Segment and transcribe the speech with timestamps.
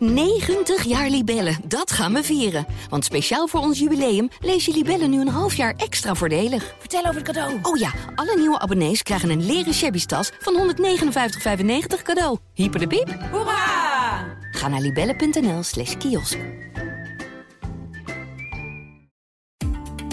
[0.00, 2.66] 90 jaar Libellen, dat gaan we vieren.
[2.88, 6.74] Want speciaal voor ons jubileum lees je Libellen nu een half jaar extra voordelig.
[6.78, 7.58] Vertel over het cadeau.
[7.62, 12.38] Oh ja, alle nieuwe abonnees krijgen een leren shabby tas van 159,95 cadeau.
[12.54, 13.18] Hyper de piep.
[13.30, 14.38] Hoera!
[14.50, 16.38] Ga naar libellen.nl slash kiosk.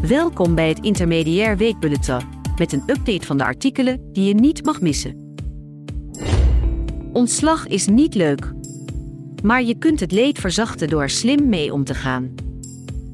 [0.00, 2.20] Welkom bij het Intermediair Weekbulletin
[2.56, 5.36] met een update van de artikelen die je niet mag missen.
[7.12, 8.52] Ontslag is niet leuk,
[9.44, 12.34] maar je kunt het leed verzachten door slim mee om te gaan.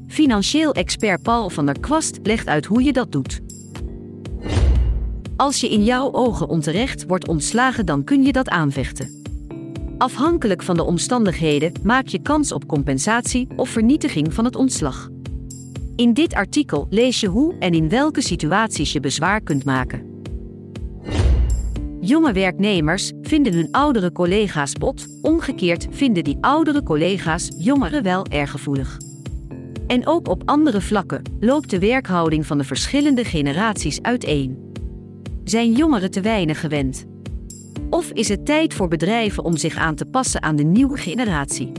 [0.07, 3.41] Financieel expert Paul van der Kwast legt uit hoe je dat doet.
[5.35, 9.21] Als je in jouw ogen onterecht wordt ontslagen, dan kun je dat aanvechten.
[9.97, 15.09] Afhankelijk van de omstandigheden maak je kans op compensatie of vernietiging van het ontslag.
[15.95, 20.10] In dit artikel lees je hoe en in welke situaties je bezwaar kunt maken.
[22.11, 28.51] Jonge werknemers vinden hun oudere collega's bot, omgekeerd vinden die oudere collega's jongeren wel erg
[28.51, 28.97] gevoelig.
[29.87, 34.71] En ook op andere vlakken loopt de werkhouding van de verschillende generaties uiteen.
[35.43, 37.05] Zijn jongeren te weinig gewend?
[37.89, 41.71] Of is het tijd voor bedrijven om zich aan te passen aan de nieuwe generatie?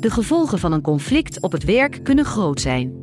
[0.00, 3.02] De gevolgen van een conflict op het werk kunnen groot zijn.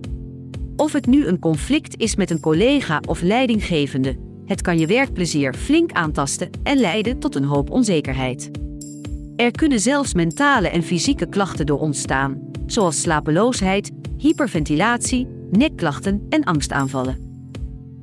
[0.75, 5.53] Of het nu een conflict is met een collega of leidinggevende, het kan je werkplezier
[5.53, 8.52] flink aantasten en leiden tot een hoop onzekerheid.
[9.36, 17.27] Er kunnen zelfs mentale en fysieke klachten door ontstaan, zoals slapeloosheid, hyperventilatie, nekklachten en angstaanvallen.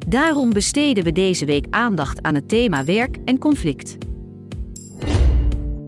[0.08, 3.96] Daarom besteden we deze week aandacht aan het thema werk en conflict.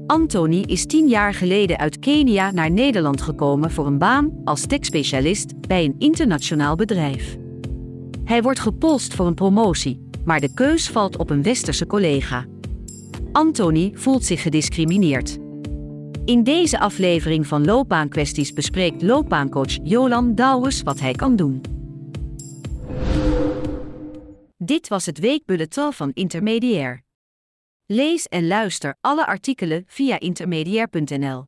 [0.06, 5.60] Anthony is tien jaar geleden uit Kenia naar Nederland gekomen voor een baan als techspecialist
[5.60, 7.36] bij een internationaal bedrijf.
[8.24, 12.46] Hij wordt gepolst voor een promotie, maar de keus valt op een westerse collega.
[13.32, 15.38] Anthony voelt zich gediscrimineerd.
[16.24, 21.60] In deze aflevering van Loopbaankwesties bespreekt loopbaancoach Jolan Douwes wat hij kan doen.
[24.56, 27.02] Dit was het weekbulletin van Intermediair.
[27.86, 31.47] Lees en luister alle artikelen via intermediair.nl.